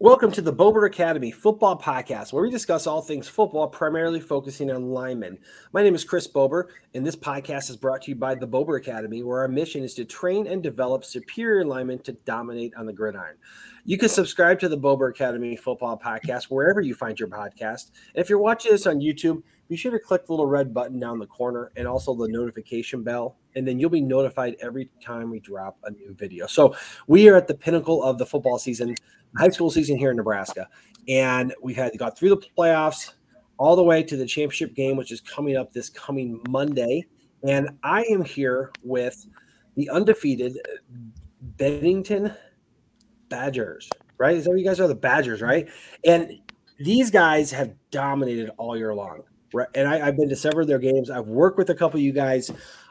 [0.00, 4.70] Welcome to the Bober Academy Football Podcast, where we discuss all things football, primarily focusing
[4.70, 5.38] on linemen.
[5.72, 8.76] My name is Chris Bober, and this podcast is brought to you by the Bober
[8.76, 12.92] Academy, where our mission is to train and develop superior linemen to dominate on the
[12.92, 13.38] gridiron.
[13.86, 17.90] You can subscribe to the Bober Academy Football Podcast wherever you find your podcast.
[18.14, 21.00] And if you're watching this on YouTube, be sure to click the little red button
[21.00, 25.28] down the corner and also the notification bell, and then you'll be notified every time
[25.28, 26.46] we drop a new video.
[26.46, 26.76] So
[27.08, 28.94] we are at the pinnacle of the football season
[29.36, 30.68] high school season here in Nebraska,
[31.08, 33.12] and we had got through the playoffs
[33.58, 37.04] all the way to the championship game, which is coming up this coming Monday.
[37.42, 39.26] And I am here with
[39.76, 40.58] the undefeated
[41.40, 42.32] Bennington
[43.28, 44.36] Badgers, right?
[44.36, 44.88] Is that what you guys are?
[44.88, 45.68] The Badgers, right?
[46.04, 46.40] And
[46.78, 49.68] these guys have dominated all year long, right?
[49.74, 51.10] And I, have been to several of their games.
[51.10, 52.50] I've worked with a couple of you guys.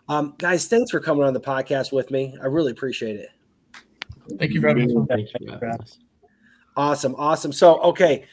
[0.10, 2.35] Um, guys, thanks for coming on the podcast with me.
[2.41, 3.30] I really appreciate it.
[4.38, 5.99] Thank you for having us.
[6.78, 7.52] Awesome, awesome.
[7.52, 8.26] So, okay,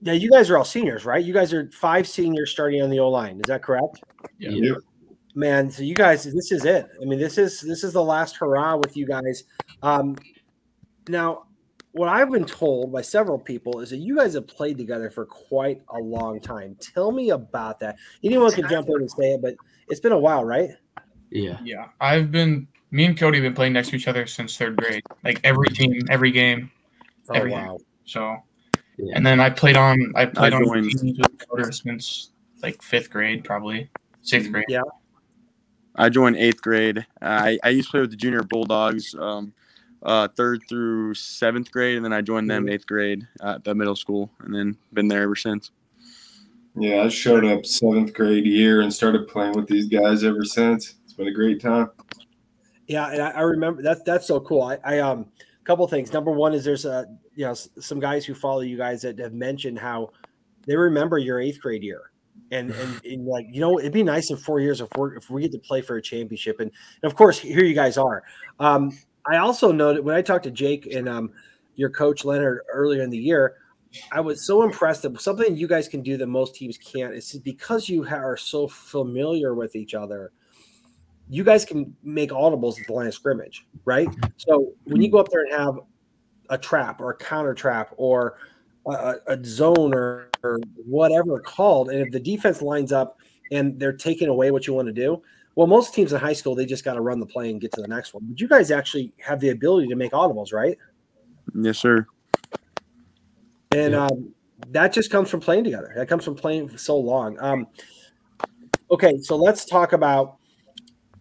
[0.00, 1.24] now you guys are all seniors, right?
[1.24, 3.36] You guys are five seniors starting on the O line.
[3.36, 4.02] Is that correct?
[4.38, 4.50] Yeah.
[4.50, 4.74] yeah.
[5.34, 6.88] Man, so you guys, this is it.
[7.00, 9.44] I mean, this is this is the last hurrah with you guys.
[9.82, 10.16] Um,
[11.08, 11.44] now,
[11.92, 15.26] what I've been told by several people is that you guys have played together for
[15.26, 16.76] quite a long time.
[16.80, 17.96] Tell me about that.
[18.22, 19.54] Anyone can jump in and say it, but
[19.88, 20.70] it's been a while, right?
[21.30, 21.58] Yeah.
[21.62, 21.88] Yeah.
[22.00, 25.02] I've been me and Cody have been playing next to each other since third grade.
[25.24, 26.70] Like every team, every game.
[27.30, 27.78] Oh every wow!
[28.04, 28.36] So,
[28.98, 29.14] yeah.
[29.16, 32.30] and then I played on I played I on teams with Coder since
[32.62, 33.90] like fifth grade, probably
[34.22, 34.66] sixth grade.
[34.68, 34.82] Yeah.
[35.96, 37.06] I joined eighth grade.
[37.22, 39.54] I, I used to play with the junior Bulldogs, um,
[40.02, 43.94] uh, third through seventh grade, and then I joined them eighth grade at the middle
[43.94, 45.70] school, and then been there ever since.
[46.76, 50.96] Yeah, I showed up seventh grade year and started playing with these guys ever since.
[51.04, 51.90] It's been a great time.
[52.88, 54.62] Yeah, and I, I remember that's that's so cool.
[54.62, 55.26] I, I um
[55.64, 56.12] couple things.
[56.12, 59.32] Number one is there's a you know some guys who follow you guys that have
[59.32, 60.10] mentioned how
[60.66, 62.10] they remember your eighth grade year.
[62.50, 65.30] And, and, and like you know it'd be nice in four years if we if
[65.30, 66.70] we get to play for a championship and,
[67.02, 68.22] and of course here you guys are
[68.60, 68.90] um,
[69.26, 71.30] i also noted when i talked to jake and um,
[71.76, 73.54] your coach leonard earlier in the year
[74.12, 77.32] i was so impressed that something you guys can do that most teams can't is
[77.44, 80.32] because you are so familiar with each other
[81.28, 84.08] you guys can make audibles at the line of scrimmage, right?
[84.36, 85.78] So when you go up there and have
[86.50, 88.38] a trap or a counter trap or
[88.86, 93.18] a, a zone or, or whatever called, and if the defense lines up
[93.50, 95.22] and they're taking away what you want to do,
[95.54, 97.72] well, most teams in high school they just got to run the play and get
[97.72, 98.24] to the next one.
[98.26, 100.76] But you guys actually have the ability to make audibles, right?
[101.54, 102.06] Yes, sir.
[103.72, 104.06] And yeah.
[104.06, 104.34] um,
[104.70, 105.92] that just comes from playing together.
[105.96, 107.38] That comes from playing for so long.
[107.40, 107.66] Um,
[108.90, 110.36] okay, so let's talk about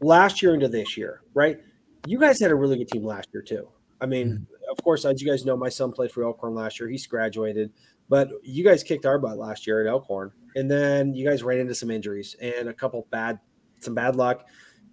[0.03, 1.59] last year into this year, right?
[2.05, 3.67] You guys had a really good team last year too.
[4.01, 4.71] I mean, mm-hmm.
[4.71, 6.89] of course, as you guys know, my son played for Elkhorn last year.
[6.89, 7.71] He's graduated,
[8.09, 11.59] but you guys kicked our butt last year at Elkhorn, and then you guys ran
[11.59, 13.39] into some injuries and a couple bad,
[13.79, 14.45] some bad luck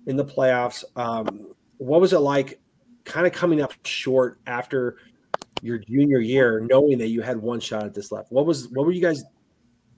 [0.06, 0.84] in the playoffs.
[0.96, 1.48] Um,
[1.78, 2.60] what was it like,
[3.04, 4.96] kind of coming up short after
[5.62, 8.30] your junior year, knowing that you had one shot at this left?
[8.30, 9.24] What was what were you guys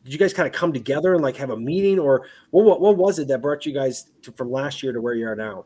[0.05, 2.81] did you guys kind of come together and like have a meeting or what, what,
[2.81, 5.37] what was it that brought you guys to, from last year to where you are
[5.37, 5.65] now?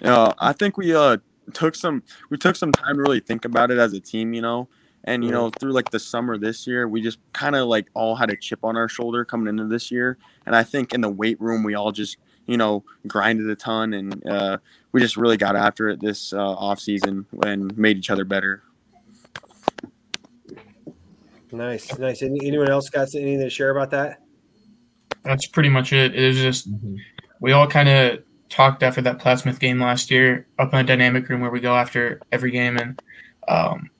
[0.00, 1.18] Uh, I think we uh
[1.52, 4.42] took some we took some time to really think about it as a team, you
[4.42, 4.68] know.
[5.04, 8.14] And you know, through like the summer this year, we just kind of like all
[8.14, 10.16] had a chip on our shoulder coming into this year.
[10.46, 13.94] And I think in the weight room, we all just you know grinded a ton,
[13.94, 14.58] and uh,
[14.92, 18.62] we just really got after it this uh, off season and made each other better.
[21.52, 22.22] Nice, nice.
[22.22, 24.22] Any, anyone else got anything to share about that?
[25.22, 26.14] That's pretty much it.
[26.14, 26.96] It was just mm-hmm.
[27.40, 31.28] we all kind of talked after that Plattsmouth game last year up in the dynamic
[31.28, 33.00] room where we go after every game, and
[33.48, 33.90] um,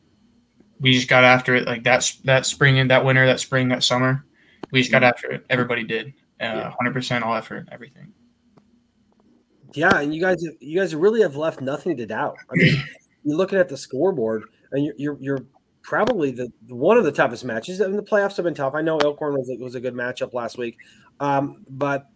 [0.80, 3.84] we just got after it like that that spring and that winter, that spring, that
[3.84, 4.24] summer.
[4.70, 5.08] We just got mm-hmm.
[5.08, 5.46] after it.
[5.50, 6.14] Everybody did.
[6.40, 8.12] Uh, hundred percent, all effort, everything.
[9.74, 12.36] Yeah, and you guys, you guys really have left nothing to doubt.
[12.50, 12.82] I mean,
[13.24, 15.46] you're looking at the scoreboard, and you're you're, you're
[15.82, 17.80] probably the one of the toughest matches.
[17.80, 18.74] I mean, the playoffs have been tough.
[18.74, 20.78] I know Elkhorn was a, was a good matchup last week,
[21.20, 22.08] um, but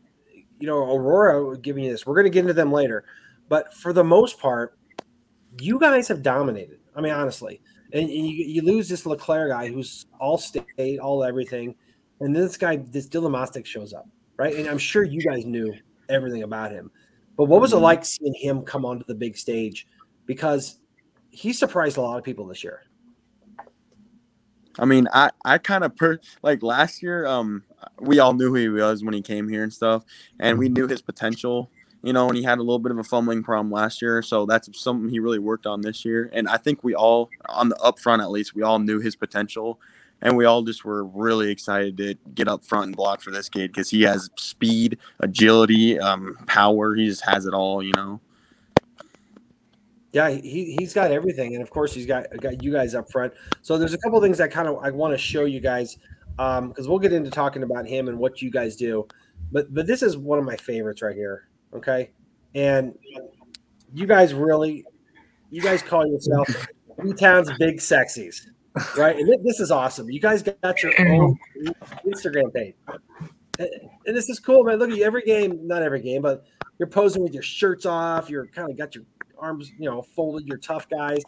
[0.59, 2.07] you know Aurora giving you this.
[2.07, 3.05] We're going to get into them later,
[3.49, 4.79] but for the most part,
[5.61, 6.79] you guys have dominated.
[6.95, 7.61] I mean, honestly,
[7.93, 11.75] and you, you lose this LeClaire guy who's all state, all everything,
[12.21, 14.55] and then this guy, this Dylan Mosteck shows up, right?
[14.55, 15.75] And I'm sure you guys knew
[16.09, 16.91] everything about him,
[17.37, 17.85] but what was it mm-hmm.
[17.85, 19.87] like seeing him come onto the big stage?
[20.25, 20.79] Because
[21.31, 22.86] he surprised a lot of people this year.
[24.79, 27.27] I mean, I I kind of per like last year.
[27.27, 27.65] Um,
[28.01, 30.05] we all knew who he was when he came here and stuff,
[30.41, 31.71] and we knew his potential.
[32.03, 34.23] you know, and he had a little bit of a fumbling problem last year.
[34.23, 36.31] So that's something he really worked on this year.
[36.33, 39.81] And I think we all, on the upfront at least, we all knew his potential.
[40.23, 43.49] And we all just were really excited to get up front and block for this
[43.49, 46.95] kid because he has speed, agility, um, power.
[46.95, 48.21] He just has it all, you know.
[50.17, 53.35] Yeah, he he's got everything, and of course he's got got you guys up front.
[53.61, 55.99] So there's a couple things that kind of I want to show you guys
[56.39, 59.07] because um, we'll get into talking about him and what you guys do.
[59.53, 61.49] But but this is one of my favorites right here.
[61.75, 62.13] Okay,
[62.55, 62.95] and
[63.93, 64.87] you guys really,
[65.51, 66.49] you guys call yourself
[67.05, 68.41] B Town's Big Sexies,
[68.97, 69.17] right?
[69.17, 70.09] And this is awesome.
[70.09, 71.39] You guys got your own
[72.07, 72.75] Instagram page,
[73.59, 74.79] and this is cool, man.
[74.79, 76.47] Look at you every game, not every game, but
[76.79, 78.31] you're posing with your shirts off.
[78.31, 79.05] You're kind of got your
[79.39, 80.47] arms, you know, folded.
[80.47, 81.23] You're tough guys.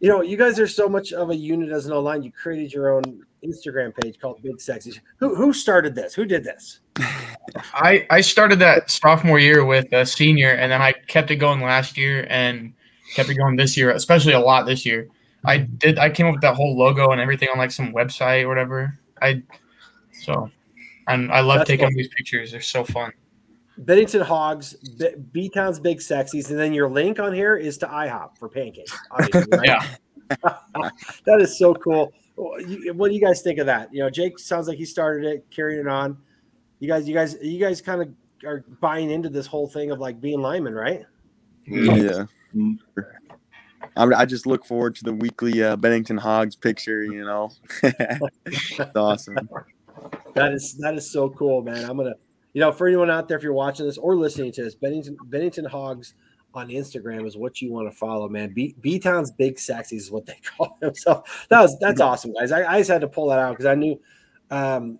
[0.00, 2.22] You know, you guys are so much of a unit as an O-line.
[2.22, 5.00] You created your own Instagram page called Big Sexy.
[5.18, 6.14] Who who started this?
[6.14, 6.80] Who did this?
[7.74, 11.60] I I started that sophomore year with a senior, and then I kept it going
[11.60, 12.72] last year and
[13.14, 15.08] kept it going this year, especially a lot this year.
[15.44, 15.98] I did.
[15.98, 18.98] I came up with that whole logo and everything on like some website or whatever.
[19.22, 19.42] I
[20.12, 20.50] so,
[21.06, 22.52] and I love That's taking these pictures.
[22.52, 23.12] They're so fun.
[23.78, 24.74] Bennington Hogs,
[25.32, 28.92] B Town's Big Sexies, and then your link on here is to IHOP for pancakes.
[29.16, 29.30] Right?
[29.64, 29.86] yeah,
[31.24, 32.12] that is so cool.
[32.34, 33.92] What do you guys think of that?
[33.92, 36.18] You know, Jake sounds like he started it, carrying it on.
[36.80, 38.08] You guys, you guys, you guys kind of
[38.44, 41.04] are buying into this whole thing of like being linemen, right?
[41.66, 42.26] Yeah.
[43.96, 47.02] I, just look forward to the weekly uh, Bennington Hogs picture.
[47.02, 47.50] You know,
[47.82, 49.36] that's awesome.
[50.34, 51.88] That is that is so cool, man.
[51.88, 52.14] I'm gonna,
[52.52, 55.16] you know, for anyone out there, if you're watching this or listening to this, Bennington
[55.26, 56.14] Bennington Hogs
[56.54, 58.52] on Instagram is what you want to follow, man.
[58.52, 60.78] B, Town's Big Sexies is what they call.
[60.94, 62.52] So that was that's awesome, guys.
[62.52, 64.00] I, I just had to pull that out because I knew
[64.50, 64.98] um,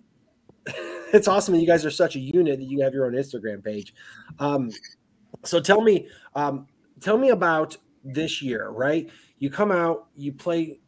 [1.13, 3.63] it's awesome that you guys are such a unit that you have your own Instagram
[3.63, 3.93] page.
[4.39, 4.71] Um,
[5.43, 6.67] so tell me, um,
[6.99, 9.09] tell me about this year, right?
[9.39, 10.79] You come out, you play.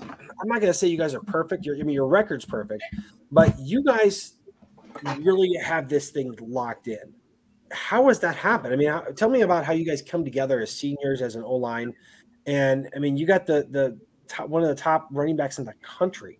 [0.00, 1.66] I'm not going to say you guys are perfect.
[1.66, 2.84] Your, I mean, your record's perfect,
[3.32, 4.34] but you guys
[5.18, 7.14] really have this thing locked in
[7.70, 8.72] how has that happened?
[8.72, 11.42] I mean, how, tell me about how you guys come together as seniors as an
[11.42, 11.94] O line,
[12.46, 15.64] and I mean, you got the the top, one of the top running backs in
[15.64, 16.38] the country.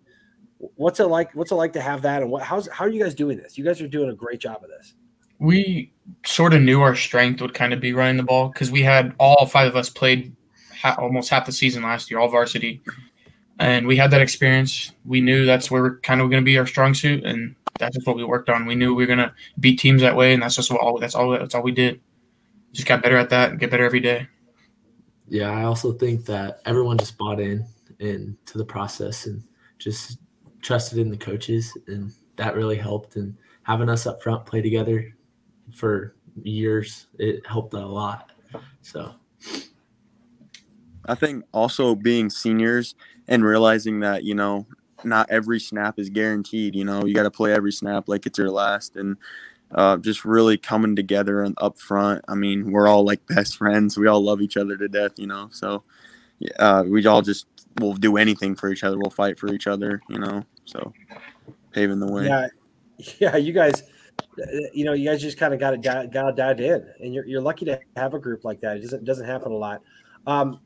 [0.58, 1.34] What's it like?
[1.34, 2.22] What's it like to have that?
[2.22, 2.42] And what?
[2.42, 3.58] How's how are you guys doing this?
[3.58, 4.94] You guys are doing a great job of this.
[5.38, 5.92] We
[6.26, 9.14] sort of knew our strength would kind of be running the ball because we had
[9.18, 10.34] all five of us played
[10.74, 12.82] ha- almost half the season last year, all varsity,
[13.58, 14.92] and we had that experience.
[15.04, 17.96] We knew that's where we're kind of going to be our strong suit, and that's
[17.96, 18.66] just what we worked on.
[18.66, 21.14] We knew we were gonna beat teams that way, and that's just what all that's
[21.14, 22.00] all that's all we did.
[22.72, 24.28] Just got better at that and get better every day.
[25.28, 27.64] Yeah, I also think that everyone just bought in
[27.98, 29.42] into the process and
[29.78, 30.18] just
[30.62, 33.16] trusted in the coaches, and that really helped.
[33.16, 35.14] And having us up front play together
[35.74, 38.32] for years, it helped a lot.
[38.82, 39.14] So.
[41.08, 42.94] I think also being seniors
[43.26, 44.66] and realizing that you know
[45.04, 46.74] not every snap is guaranteed.
[46.74, 49.16] You know, you got to play every snap like it's your last, and
[49.72, 52.24] uh, just really coming together and up front.
[52.28, 53.96] I mean, we're all like best friends.
[53.96, 55.18] We all love each other to death.
[55.18, 55.82] You know, so
[56.58, 57.46] uh, we all just
[57.80, 58.98] will do anything for each other.
[58.98, 60.00] We'll fight for each other.
[60.08, 60.92] You know, so
[61.72, 62.26] paving the way.
[62.26, 62.48] Yeah,
[63.18, 63.36] yeah.
[63.36, 63.82] You guys,
[64.72, 67.26] you know, you guys just kind of got it got, got dialed in, and you're
[67.26, 68.76] you're lucky to have a group like that.
[68.76, 69.82] It doesn't doesn't happen a lot.
[70.26, 70.60] Um,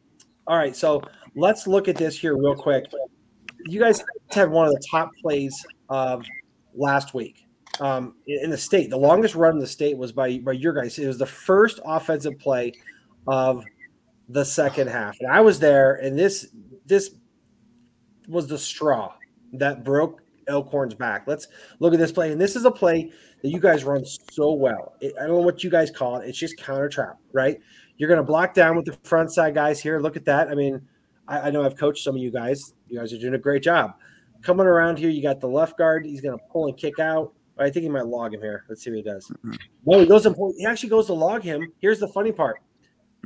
[0.46, 1.02] all right, so
[1.34, 2.86] let's look at this here real quick
[3.66, 6.24] you guys had one of the top plays of
[6.74, 7.46] last week
[7.80, 8.90] um, in the state.
[8.90, 10.98] The longest run in the state was by by your guys.
[10.98, 12.72] It was the first offensive play
[13.26, 13.64] of
[14.28, 15.94] the second half, and I was there.
[15.94, 16.48] And this
[16.86, 17.14] this
[18.28, 19.14] was the straw
[19.54, 21.24] that broke Elkhorn's back.
[21.26, 24.52] Let's look at this play, and this is a play that you guys run so
[24.52, 24.94] well.
[25.00, 26.28] It, I don't know what you guys call it.
[26.28, 27.60] It's just counter trap, right?
[27.96, 30.00] You're going to block down with the front side guys here.
[30.00, 30.48] Look at that.
[30.48, 30.80] I mean,
[31.28, 32.74] I, I know I've coached some of you guys.
[32.88, 33.94] You guys are doing a great job.
[34.42, 36.04] Coming around here, you got the left guard.
[36.04, 37.32] He's going to pull and kick out.
[37.58, 38.64] I think he might log him here.
[38.68, 39.28] Let's see what he does.
[39.28, 39.54] Mm-hmm.
[39.86, 41.72] No, he goes pull, he actually goes to log him.
[41.80, 42.60] Here's the funny part.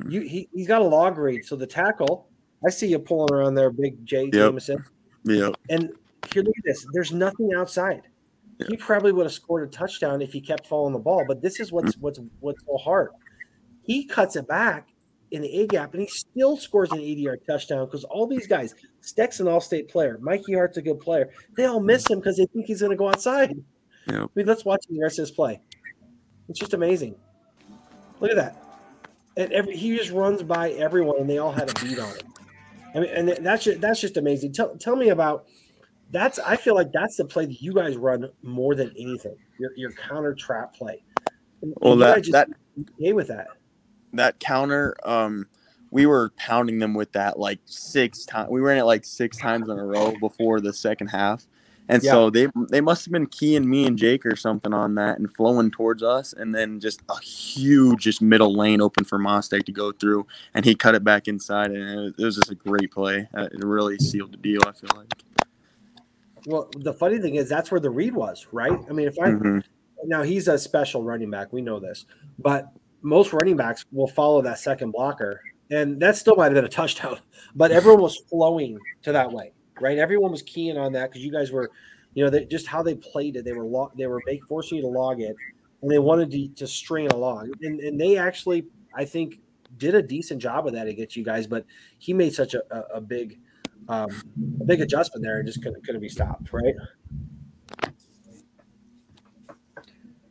[0.08, 1.44] You he, he's got a log read.
[1.44, 2.28] So the tackle,
[2.66, 4.32] I see you pulling around there, big J yep.
[4.32, 4.84] Jameson.
[5.24, 5.50] Yeah.
[5.70, 5.92] And
[6.32, 6.86] here, look at this.
[6.92, 8.02] There's nothing outside.
[8.58, 8.68] Yep.
[8.68, 11.24] He probably would have scored a touchdown if he kept following the ball.
[11.26, 12.02] But this is what's mm-hmm.
[12.02, 13.10] what's what's so hard.
[13.86, 14.88] He cuts it back
[15.30, 18.46] in the A gap, and he still scores an 80 yard touchdown because all these
[18.46, 22.18] guys, Steck's an all state player, Mikey Hart's a good player, they all miss him
[22.18, 23.54] because they think he's going to go outside.
[24.08, 24.22] Yep.
[24.22, 25.60] I mean, let's watch the rest of his play.
[26.48, 27.16] It's just amazing.
[28.20, 28.62] Look at that.
[29.36, 32.32] And every, he just runs by everyone, and they all had a beat on him.
[32.94, 34.52] I mean, and that's just, that's just amazing.
[34.52, 35.46] Tell, tell me about
[36.10, 36.38] that's.
[36.38, 39.36] I feel like that's the play that you guys run more than anything.
[39.58, 41.02] Your, your counter trap play.
[41.60, 42.48] Well, You that just that
[42.98, 43.48] came with that.
[44.16, 45.46] That counter, um,
[45.90, 48.50] we were pounding them with that like six times.
[48.50, 51.46] We ran it like six times in a row before the second half,
[51.88, 55.18] and so they they must have been keying me and Jake or something on that
[55.18, 59.64] and flowing towards us, and then just a huge just middle lane open for Mosteck
[59.64, 62.50] to go through, and he cut it back inside, and it was, it was just
[62.50, 63.28] a great play.
[63.34, 64.60] Uh, It really sealed the deal.
[64.66, 65.22] I feel like.
[66.46, 68.78] Well, the funny thing is that's where the read was, right?
[68.88, 69.64] I mean, if I Mhm.
[70.04, 72.04] now he's a special running back, we know this,
[72.38, 72.72] but
[73.06, 76.68] most running backs will follow that second blocker, and that still might have been a
[76.68, 77.18] touchdown.
[77.54, 79.96] But everyone was flowing to that way, right?
[79.96, 81.70] Everyone was keying on that because you guys were,
[82.12, 83.46] you know, they, just how they played it.
[83.46, 85.34] They were log, they were make, forcing you to log it,
[85.80, 89.40] and they wanted to, to string along, and and they actually, I think,
[89.78, 91.46] did a decent job of that against you guys.
[91.46, 91.64] But
[91.98, 93.38] he made such a, a, a big,
[93.88, 94.10] um,
[94.60, 96.74] a big adjustment there, and just couldn't couldn't be stopped, right?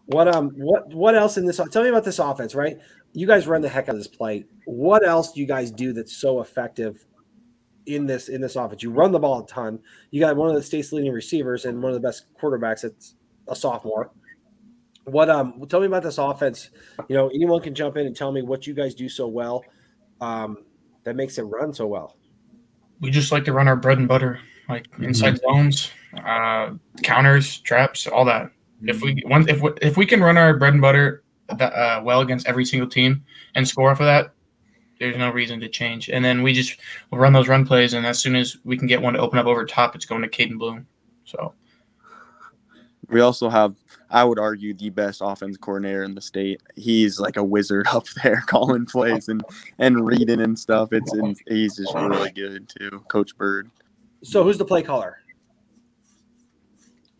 [0.08, 1.60] What um what what else in this?
[1.72, 2.78] Tell me about this offense, right?
[3.14, 4.46] You guys run the heck out of this play.
[4.66, 7.06] What else do you guys do that's so effective
[7.86, 8.84] in this in this offense?
[8.84, 9.80] You run the ball a ton.
[10.12, 12.82] You got one of the state's leading receivers and one of the best quarterbacks.
[12.82, 13.16] That's
[13.48, 14.12] a sophomore.
[15.06, 15.66] What um?
[15.70, 16.70] Tell me about this offense.
[17.08, 19.64] You know, anyone can jump in and tell me what you guys do so well
[20.22, 20.58] um,
[21.04, 22.16] that makes it run so well.
[23.02, 25.92] We just like to run our bread and butter, like inside zones,
[26.24, 26.72] uh,
[27.04, 28.52] counters, traps, all that.
[28.88, 31.24] If we once if we, if we can run our bread and butter
[31.58, 33.24] that, uh, well against every single team
[33.56, 34.32] and score off of that,
[35.00, 36.10] there's no reason to change.
[36.10, 36.80] And then we just
[37.12, 39.40] we'll run those run plays, and as soon as we can get one to open
[39.40, 40.88] up over top, it's going to Caden Bloom.
[41.26, 41.54] So
[43.10, 43.76] We also have,
[44.10, 46.62] I would argue, the best offense coordinator in the state.
[46.76, 49.44] He's like a wizard up there calling plays and
[49.80, 50.94] and reading and stuff.
[50.94, 53.70] It's and he's just really good too, Coach Bird.
[54.24, 55.20] So who's the play caller?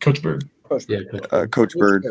[0.00, 0.48] Coach Bird,
[0.88, 1.26] Yeah, Coach.
[1.30, 2.04] Uh, Coach Bird.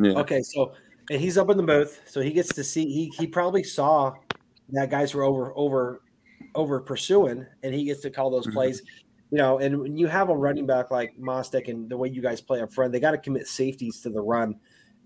[0.00, 0.12] Yeah.
[0.12, 0.72] Okay, so
[1.10, 2.84] and he's up in the booth, so he gets to see.
[2.86, 4.14] He he probably saw
[4.70, 6.02] that guys were over over
[6.54, 8.52] over pursuing, and he gets to call those Mhm.
[8.52, 8.82] plays.
[9.30, 12.22] You know, and when you have a running back like Mosteck and the way you
[12.22, 14.54] guys play up front, they got to commit safeties to the run,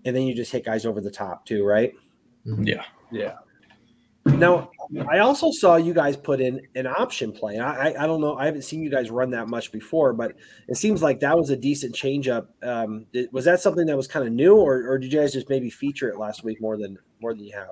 [0.05, 1.93] and then you just hit guys over the top too, right?
[2.45, 2.67] Mhm.
[2.67, 3.37] yeah, Yeah.
[4.25, 4.71] Now,
[5.09, 7.59] I also saw you guys put in an option play.
[7.59, 8.35] I, I I don't know.
[8.37, 10.35] I haven't seen you guys run that much before, but
[10.69, 12.47] it seems like that was a decent changeup.
[12.61, 15.33] Um, did- was that something that was kind of new, or, or did you guys
[15.33, 17.71] just maybe feature it last week more than more than you have?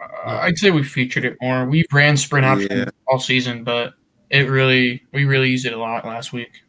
[0.00, 1.66] Uh, I'd say we featured it more.
[1.66, 2.84] We ran sprint option Yeah.
[3.06, 3.92] all season, but
[4.30, 6.62] it really we really used it a lot last week.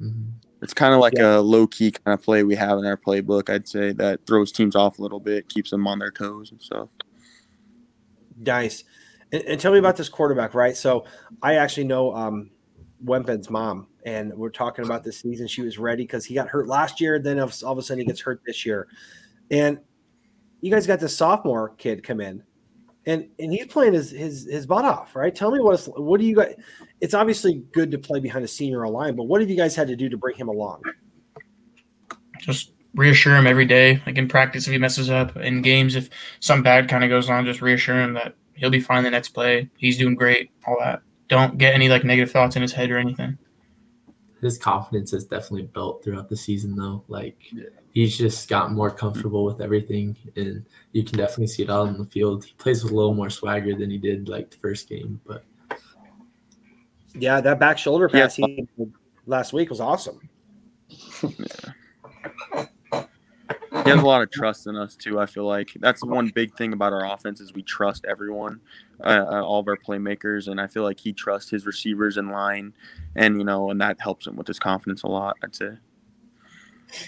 [0.00, 0.32] Mhm.
[0.60, 3.48] It's kind of like a low key kind of play we have in our playbook.
[3.50, 6.60] I'd say that throws teams off a little bit, keeps them on their toes and
[6.60, 6.88] stuff.
[8.36, 8.84] Nice.
[9.32, 10.76] And, and tell me about this quarterback, right?
[10.76, 11.04] So
[11.42, 12.50] I actually know um,
[13.04, 15.46] Wempen's mom, and we're talking about this season.
[15.46, 17.18] She was ready because he got hurt last year.
[17.18, 18.88] Then all of a sudden he gets hurt this year,
[19.50, 19.78] and
[20.60, 22.42] you guys got this sophomore kid come in,
[23.06, 25.34] and and he's playing his his his butt off, right?
[25.34, 26.48] Tell me what what do you got?
[27.00, 29.88] It's obviously good to play behind a senior line, but what have you guys had
[29.88, 30.82] to do to bring him along?
[32.38, 34.00] Just reassure him every day.
[34.06, 36.08] Like in practice, if he messes up, in games, if
[36.40, 39.30] some bad kind of goes on, just reassure him that he'll be fine the next
[39.30, 39.68] play.
[39.76, 40.50] He's doing great.
[40.66, 41.02] All that.
[41.28, 43.36] Don't get any like negative thoughts in his head or anything.
[44.40, 47.02] His confidence has definitely built throughout the season, though.
[47.08, 47.36] Like
[47.94, 51.96] he's just gotten more comfortable with everything, and you can definitely see it out on
[51.98, 52.44] the field.
[52.44, 55.44] He plays with a little more swagger than he did like the first game, but
[57.14, 58.22] Yeah, that back shoulder Yeah.
[58.24, 58.92] pass he did
[59.26, 60.28] last week was awesome.
[63.84, 65.20] He has a lot of trust in us too.
[65.20, 68.60] I feel like that's one big thing about our offense is we trust everyone,
[69.02, 72.30] uh, uh, all of our playmakers, and I feel like he trusts his receivers in
[72.30, 72.72] line,
[73.16, 75.36] and you know, and that helps him with his confidence a lot.
[75.42, 75.70] I'd say.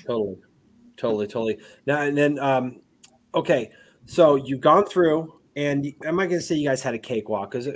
[0.07, 0.37] Totally,
[0.97, 1.59] totally, totally.
[1.87, 2.81] Now and then, um,
[3.35, 3.71] okay.
[4.07, 6.99] So you've gone through, and y- I'm not going to say you guys had a
[6.99, 7.69] cakewalk because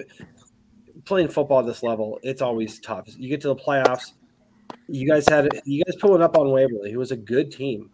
[1.04, 3.06] playing football at this level, it's always tough.
[3.18, 4.12] You get to the playoffs,
[4.88, 7.90] you guys had you guys pulling up on Waverly, who was a good team,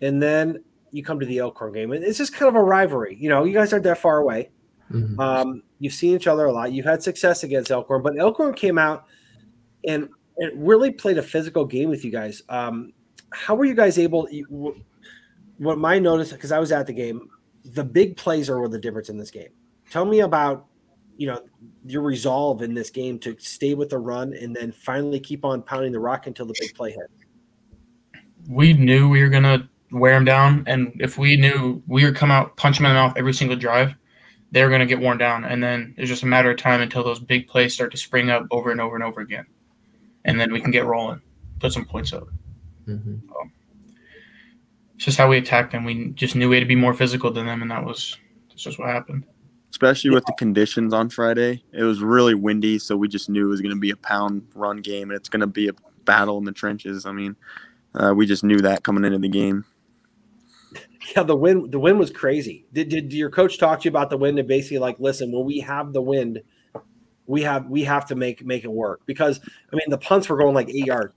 [0.00, 3.16] and then you come to the Elkhorn game, and it's just kind of a rivalry.
[3.18, 4.50] You know, you guys aren't that far away.
[4.90, 5.18] mhm.
[5.18, 6.72] Um, you've seen each other a lot.
[6.72, 9.04] You've had success against Elkhorn, but Elkhorn came out
[9.86, 12.42] and it really played a physical game with you guys.
[12.48, 12.92] Um,
[13.30, 14.28] how were you guys able?
[14.30, 14.76] you-
[15.58, 17.28] What my notice, because I was at the game,
[17.64, 19.50] the big plays are the difference in this game.
[19.90, 20.66] Tell me about
[21.16, 21.42] you know
[21.84, 25.62] your resolve in this game to stay with the run and then finally keep on
[25.62, 27.10] pounding the rock until the big play hit.
[28.48, 32.30] We knew we were gonna wear them down, and if we knew we were come
[32.30, 33.94] out punch them in the mouth every single drive,
[34.52, 37.02] they were gonna get worn down, and then it's just a matter of time until
[37.04, 39.46] those big plays start to spring up over and over and over again,
[40.24, 41.20] and then we can get rolling,
[41.58, 42.28] put some points up.
[42.86, 43.20] Mhm.
[44.94, 45.84] it's just how we attacked them.
[45.84, 48.16] We just knew we had to be more physical than them, and that was
[48.48, 49.24] that's just what happened.
[49.70, 53.50] Especially with the conditions on Friday, it was really windy, so we just knew it
[53.50, 55.72] was going to be a pound run game, and it's going to be a
[56.04, 57.04] battle in the trenches.
[57.04, 57.36] I mean,
[57.94, 59.64] uh, we just knew that coming into the game.
[61.14, 62.66] Yeah, the wind the wind was crazy.
[62.72, 65.44] Did, did your coach talk to you about the wind and basically like, listen, when
[65.44, 66.42] we have the wind,
[67.26, 69.40] we have we have to make make it work because
[69.72, 71.14] I mean the punts were going like eight yards.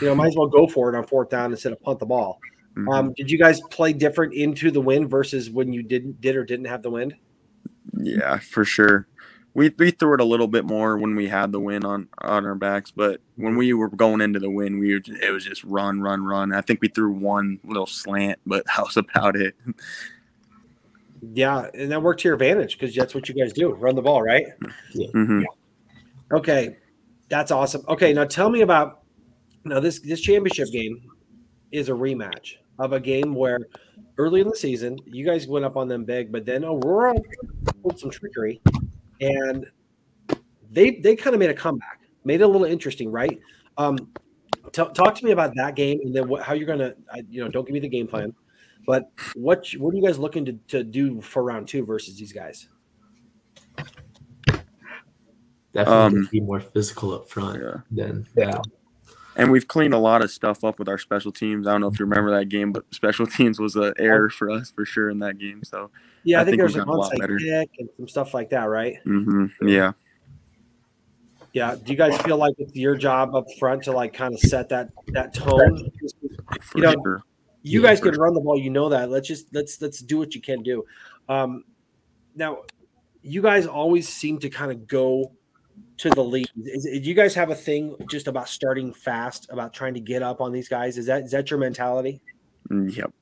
[0.00, 2.06] You know, might as well go for it on fourth down instead of punt the
[2.06, 2.40] ball.
[2.76, 2.92] Mhm.
[2.92, 6.44] Um, did you guys play different into the wind versus when you didn't did or
[6.44, 7.14] didn't have the wind?
[7.96, 9.06] Yeah, for sure.
[9.52, 12.46] We we threw it a little bit more when we had the win on on
[12.46, 15.64] our backs, but when we were going into the win, we were, it was just
[15.64, 16.52] run, run, run.
[16.52, 19.56] I think we threw one little slant, but that was about it.
[21.32, 24.02] Yeah, and that worked to your advantage because that's what you guys do, run the
[24.02, 24.46] ball, right?
[25.12, 25.42] hmm
[26.32, 26.76] Okay,
[27.28, 27.82] that's awesome.
[27.88, 29.00] Okay, now tell me about
[29.64, 31.02] now this this championship game
[31.72, 33.58] is a rematch of a game where
[34.16, 37.14] early in the season you guys went up on them big, but then Aurora
[37.82, 38.60] pulled some trickery
[39.20, 39.66] and
[40.70, 43.38] they they kind of made a comeback, made it a little interesting, right?
[43.76, 43.96] Um,
[44.72, 47.42] t- talk to me about that game and then what, how you're gonna, I, you
[47.42, 48.34] know, don't give me the game plan,
[48.86, 52.32] but what what are you guys looking to, to do for round two versus these
[52.32, 52.68] guys?
[55.72, 57.76] Definitely Um, be more physical up front Yeah.
[57.90, 58.60] than yeah.
[59.36, 61.66] And we've cleaned a lot of stuff up with our special teams.
[61.66, 64.50] I don't know if you remember that game, but special teams was an error for
[64.50, 65.62] us for sure in that game.
[65.64, 65.90] So,
[66.24, 67.38] Yeah, I, I think, think an gotten a onside better.
[67.38, 68.96] kick and some stuff like that, right?
[69.04, 69.92] hmm yeah,
[71.52, 71.76] Yeah.
[71.76, 74.68] Do you guys feel like it's your job up front to like kind of set
[74.70, 75.90] that that tone?
[76.60, 77.22] for You know, sure.
[77.62, 79.10] You Yeah, guys can run the ball, you know that.
[79.10, 80.84] Let's just let's let's do what you can do.
[81.28, 81.64] Um,
[82.34, 82.58] now,
[83.22, 85.32] you guys always seem to kind of go
[86.00, 86.48] to the lead.
[86.64, 90.22] Is, do you guys have a thing just about starting fast, about trying to get
[90.22, 90.96] up on these guys?
[90.98, 92.20] Is that is that your mentality?
[92.70, 93.12] Mm, Yep.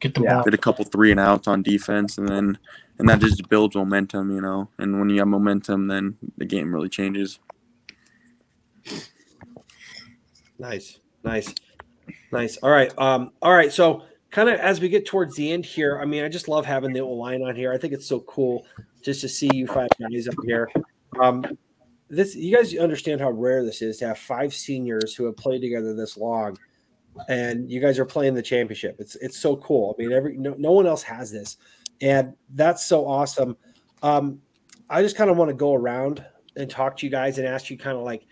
[0.00, 0.34] Get the Yeah.
[0.34, 0.44] ball.
[0.44, 2.58] Did a couple three and outs on defense, and then
[2.98, 4.68] and that just builds momentum, you know.
[4.78, 7.38] And when you have momentum, then the game really changes.
[10.58, 11.54] Nice, nice,
[12.32, 12.56] nice.
[12.58, 13.72] All right, um, all right.
[13.72, 16.64] So, kind of as we get towards the end here, I mean, I just love
[16.64, 17.72] having the old line on here.
[17.72, 18.64] I think it's so cool
[19.02, 20.70] just to see you five guys up here.
[21.20, 21.44] Um,
[22.08, 25.60] this, you guys understand how rare this is to have five seniors who have played
[25.60, 26.58] together this long,
[27.28, 28.96] and you guys are playing the championship.
[28.98, 29.96] It's it's so cool.
[29.98, 31.56] I mean, every no, no one else has this,
[32.00, 33.56] and that's so awesome.
[34.02, 34.40] Um,
[34.90, 36.24] I just kind of want to go around
[36.56, 38.26] and talk to you guys and ask you kind of like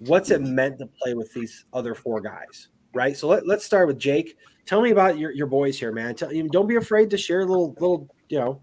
[0.00, 3.16] what's it meant to play with these other four guys, right?
[3.16, 4.36] So let, let's start with Jake.
[4.64, 6.14] Tell me about your, your boys here, man.
[6.14, 8.62] Tell, don't be afraid to share little little, you know,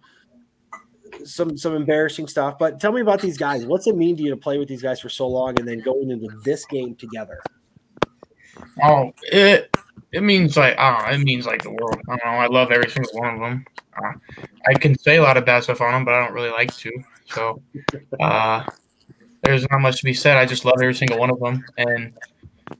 [1.25, 2.57] some some embarrassing stuff.
[2.57, 3.65] But tell me about these guys.
[3.65, 5.79] What's it mean to you to play with these guys for so long and then
[5.79, 7.41] going into this game together?
[8.83, 9.75] Oh, it
[10.11, 11.99] it means like I don't know, it means like the world.
[12.09, 12.39] I don't know.
[12.39, 13.65] I love every single one of them.
[13.97, 14.13] Uh,
[14.67, 16.75] I can say a lot of bad stuff on them, but I don't really like
[16.77, 16.91] to.
[17.25, 17.61] So
[18.19, 18.65] uh,
[19.43, 20.37] there's not much to be said.
[20.37, 22.13] I just love every single one of them, and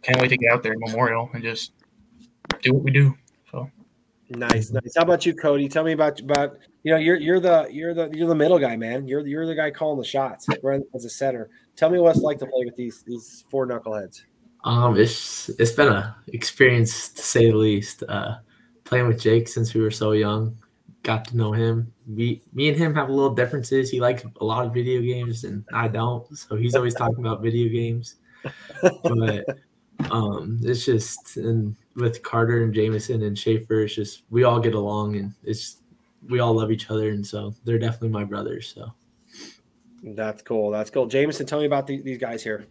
[0.01, 1.73] can't wait to get out there in Memorial and just
[2.61, 3.17] do what we do.
[3.51, 3.69] So
[4.29, 4.93] Nice, nice.
[4.95, 5.69] How about you, Cody?
[5.69, 6.57] Tell me about about
[6.87, 9.09] you know you're you're the you're the you're the middle guy, man.
[9.09, 10.47] You're you're the guy calling the shots
[10.95, 11.49] as a center.
[11.75, 14.21] Tell me what it's like to play with these these four knuckleheads.
[14.63, 18.03] Um, it's it's been a experience to say the least.
[18.07, 18.35] Uh,
[18.85, 20.57] playing with Jake since we were so young,
[21.03, 21.91] got to know him.
[22.05, 23.91] Me, me and him have a little differences.
[23.91, 26.37] He likes a lot of video games, and I don't.
[26.37, 28.15] So he's always talking about video games.
[28.81, 29.45] But
[30.09, 34.73] um, it's just and with Carter and Jameson and Schaefer, it's just we all get
[34.73, 35.81] along, and it's
[36.27, 38.73] we all love each other, and so they're definitely my brothers.
[38.73, 38.93] So
[40.03, 40.71] That's cool.
[40.71, 41.07] That's cool.
[41.07, 42.65] Jameson, tell me about the, these guys here.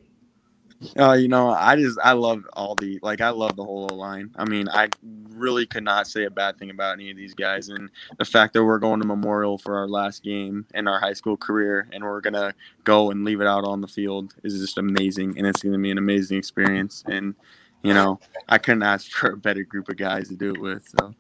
[0.99, 4.31] Uh, you know, I just I love all the like I love the whole line.
[4.37, 4.89] I mean, I
[5.31, 8.53] really could not say a bad thing about any of these guys, and the fact
[8.53, 12.05] that we're going to Memorial for our last game in our high school career, and
[12.05, 12.55] we're gonna
[12.85, 15.91] go and leave it out on the field is just amazing, and it's gonna be
[15.91, 17.03] an amazing experience.
[17.07, 17.35] And
[17.83, 20.87] you know, I couldn't ask for a better group of guys to do it with.
[21.01, 21.15] So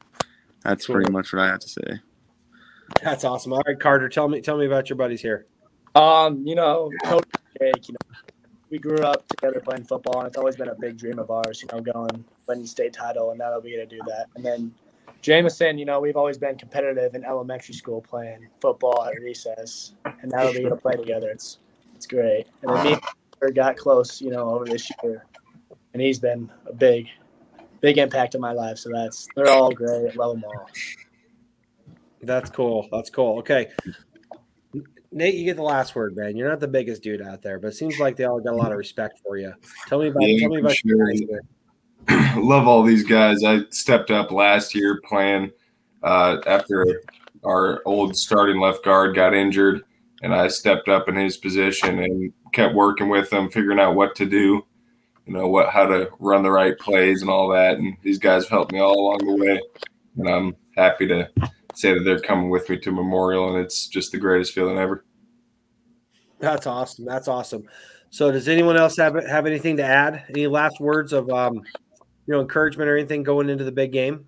[0.62, 2.00] that's pretty much what I have to say.
[3.02, 3.52] That's awesome.
[3.52, 5.46] All right, Carter, tell me tell me about your buddies here.
[5.94, 7.24] Um, you know, Coach
[7.60, 8.16] Jake, you know,
[8.70, 11.62] we grew up together playing football, and it's always been a big dream of ours,
[11.62, 14.26] you know, going winning state title, and now that we get to do that.
[14.34, 14.74] And then
[15.22, 20.30] Jameson, you know, we've always been competitive in elementary school playing football at recess, and
[20.30, 21.58] now that we get to play together, it's
[21.94, 22.46] it's great.
[22.62, 22.98] And then me
[23.42, 25.24] and got close, you know, over this year,
[25.92, 27.08] and he's been a big,
[27.80, 28.78] big impact in my life.
[28.78, 30.16] So that's they're all great.
[30.16, 30.68] Love them all.
[32.26, 32.88] That's cool.
[32.92, 33.38] That's cool.
[33.38, 33.68] Okay.
[35.12, 36.36] Nate, you get the last word, man.
[36.36, 38.56] You're not the biggest dude out there, but it seems like they all got a
[38.56, 39.54] lot of respect for you.
[39.86, 41.20] Tell me about Yeah, tell me about your guys
[42.36, 43.42] love all these guys.
[43.42, 45.52] I stepped up last year playing
[46.02, 47.02] uh, after
[47.44, 49.82] our old starting left guard got injured,
[50.22, 54.14] and I stepped up in his position and kept working with him, figuring out what
[54.16, 54.64] to do,
[55.26, 57.78] you know, what how to run the right plays and all that.
[57.78, 59.60] And these guys helped me all along the way,
[60.16, 61.30] and I'm happy to
[61.76, 65.04] say that they're coming with me to Memorial, and it's just the greatest feeling ever.
[66.38, 67.04] That's awesome.
[67.04, 67.68] That's awesome.
[68.10, 70.24] So, does anyone else have have anything to add?
[70.28, 74.26] Any last words of um, you know encouragement or anything going into the big game?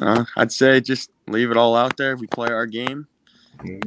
[0.00, 2.16] Uh, I'd say just leave it all out there.
[2.16, 3.06] We play our game,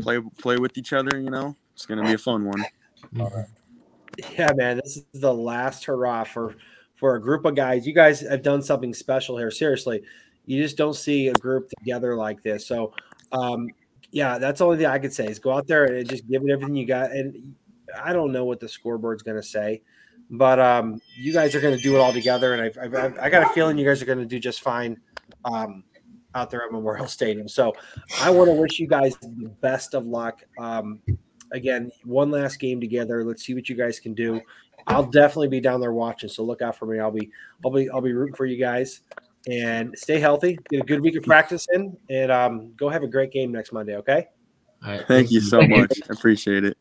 [0.02, 1.20] play play with each other.
[1.20, 2.66] You know, it's gonna be a fun one.
[4.38, 6.56] Yeah, man, this is the last hurrah for
[6.96, 7.88] for a group of guys.
[7.88, 9.50] You guys have done something special here.
[9.50, 10.04] Seriously,
[10.46, 12.68] you just don't see a group together like this.
[12.68, 12.94] So,
[13.32, 13.68] um,
[14.12, 16.44] yeah, that's the only thing I could say is go out there and just give
[16.44, 17.12] it everything you got.
[17.12, 17.56] And
[18.00, 19.82] I don't know what the scoreboard's going to say,
[20.30, 22.54] but um, you guys are going to do it all together.
[22.54, 25.00] And I've, I've, I got a feeling you guys are going to do just fine
[25.46, 25.84] um,
[26.36, 27.48] out there at Memorial Stadium.
[27.48, 27.74] So
[28.20, 30.44] I want to wish you guys the best of luck.
[30.60, 31.00] Um,
[31.52, 33.24] again, one last game together.
[33.24, 34.42] Let's see what you guys can do.
[34.88, 37.00] I'll definitely be down there watching, so look out for me.
[37.00, 37.30] I'll be,
[37.64, 39.02] I'll be, I'll be rooting for you guys.
[39.48, 40.60] And stay healthy.
[40.70, 43.72] Get a good week of practice in, and um, go have a great game next
[43.72, 43.96] Monday.
[43.96, 44.28] Okay.
[44.86, 45.08] All right.
[45.08, 46.00] Thank you so much.
[46.10, 46.78] I appreciate it.